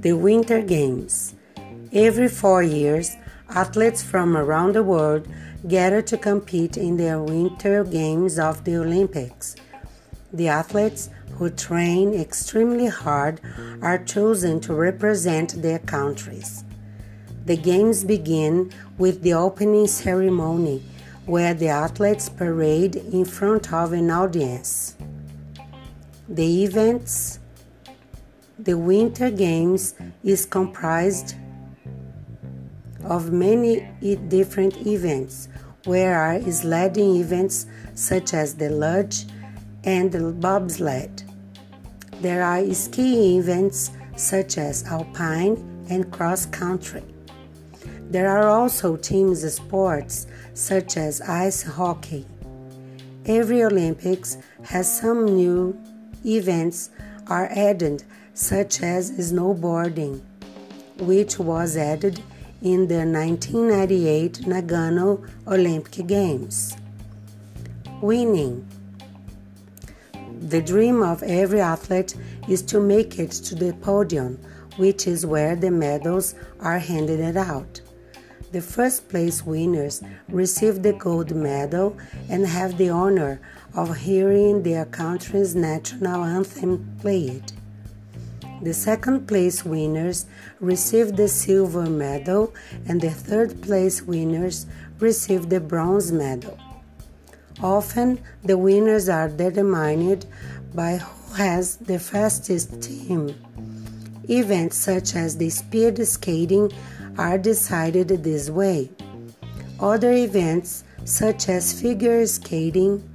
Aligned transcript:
The 0.00 0.14
Winter 0.14 0.62
Games. 0.62 1.34
Every 1.92 2.28
four 2.28 2.62
years, 2.62 3.18
athletes 3.50 4.02
from 4.02 4.34
around 4.34 4.74
the 4.74 4.82
world 4.82 5.28
gather 5.68 6.00
to 6.00 6.16
compete 6.16 6.78
in 6.78 6.96
the 6.96 7.20
Winter 7.20 7.84
Games 7.84 8.38
of 8.38 8.64
the 8.64 8.76
Olympics. 8.76 9.56
The 10.32 10.48
athletes 10.48 11.10
who 11.34 11.50
train 11.50 12.14
extremely 12.14 12.86
hard 12.86 13.42
are 13.82 14.02
chosen 14.02 14.58
to 14.60 14.72
represent 14.72 15.60
their 15.60 15.80
countries. 15.80 16.64
The 17.44 17.58
games 17.58 18.02
begin 18.02 18.72
with 18.96 19.20
the 19.20 19.34
opening 19.34 19.86
ceremony, 19.86 20.82
where 21.26 21.52
the 21.52 21.68
athletes 21.68 22.30
parade 22.30 22.96
in 22.96 23.26
front 23.26 23.70
of 23.70 23.92
an 23.92 24.10
audience. 24.10 24.96
The 26.26 26.64
events 26.64 27.38
the 28.64 28.76
Winter 28.76 29.30
Games 29.30 29.94
is 30.22 30.44
comprised 30.44 31.34
of 33.04 33.32
many 33.32 33.88
different 34.28 34.76
events, 34.86 35.48
where 35.86 36.20
are 36.20 36.42
sledding 36.52 37.16
events 37.16 37.64
such 37.94 38.34
as 38.34 38.54
the 38.54 38.68
luge 38.68 39.24
and 39.84 40.12
the 40.12 40.32
bobsled. 40.32 41.22
There 42.20 42.42
are 42.42 42.62
skiing 42.74 43.40
events 43.40 43.92
such 44.16 44.58
as 44.58 44.84
alpine 44.84 45.56
and 45.88 46.12
cross 46.12 46.44
country. 46.44 47.02
There 48.10 48.28
are 48.28 48.50
also 48.50 48.96
team 48.96 49.34
sports 49.36 50.26
such 50.52 50.98
as 50.98 51.22
ice 51.22 51.62
hockey. 51.62 52.26
Every 53.24 53.62
Olympics 53.64 54.36
has 54.64 55.00
some 55.00 55.24
new 55.24 55.80
events 56.26 56.90
are 57.26 57.48
added 57.52 58.04
such 58.34 58.82
as 58.82 59.10
snowboarding, 59.12 60.20
which 60.98 61.38
was 61.38 61.76
added 61.76 62.22
in 62.62 62.86
the 62.88 63.04
1998 63.06 64.40
Nagano 64.46 65.26
Olympic 65.46 66.06
Games. 66.06 66.76
Winning. 68.02 68.66
The 70.40 70.62
dream 70.62 71.02
of 71.02 71.22
every 71.22 71.60
athlete 71.60 72.16
is 72.48 72.62
to 72.62 72.80
make 72.80 73.18
it 73.18 73.30
to 73.30 73.54
the 73.54 73.72
podium, 73.74 74.38
which 74.76 75.06
is 75.06 75.26
where 75.26 75.54
the 75.56 75.70
medals 75.70 76.34
are 76.60 76.78
handed 76.78 77.36
out. 77.36 77.80
The 78.52 78.60
first 78.60 79.08
place 79.08 79.46
winners 79.46 80.02
receive 80.28 80.82
the 80.82 80.92
gold 80.92 81.34
medal 81.34 81.96
and 82.28 82.46
have 82.46 82.78
the 82.78 82.90
honor 82.90 83.40
of 83.74 83.96
hearing 83.98 84.62
their 84.64 84.86
country's 84.86 85.54
national 85.54 86.24
anthem 86.24 86.96
played. 87.00 87.52
The 88.62 88.74
second 88.74 89.26
place 89.26 89.64
winners 89.64 90.26
receive 90.60 91.16
the 91.16 91.28
silver 91.28 91.86
medal, 91.86 92.52
and 92.86 93.00
the 93.00 93.10
third 93.10 93.62
place 93.62 94.02
winners 94.02 94.66
receive 94.98 95.48
the 95.48 95.60
bronze 95.60 96.12
medal. 96.12 96.58
Often, 97.62 98.20
the 98.44 98.58
winners 98.58 99.08
are 99.08 99.28
determined 99.28 100.26
by 100.74 100.96
who 100.96 101.34
has 101.34 101.76
the 101.76 101.98
fastest 101.98 102.82
team. 102.82 103.34
Events 104.28 104.76
such 104.76 105.16
as 105.16 105.36
the 105.36 105.50
speed 105.50 106.06
skating 106.06 106.70
are 107.16 107.38
decided 107.38 108.08
this 108.08 108.50
way. 108.50 108.90
Other 109.80 110.12
events, 110.12 110.84
such 111.04 111.48
as 111.48 111.80
figure 111.80 112.26
skating, 112.26 113.08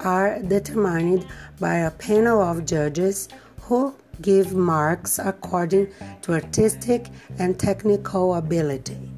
are 0.00 0.40
determined 0.40 1.26
by 1.60 1.76
a 1.76 1.90
panel 1.90 2.42
of 2.42 2.66
judges 2.66 3.28
who 3.62 3.94
give 4.22 4.54
marks 4.54 5.18
according 5.18 5.92
to 6.22 6.32
artistic 6.32 7.08
and 7.38 7.58
technical 7.58 8.34
ability. 8.34 9.10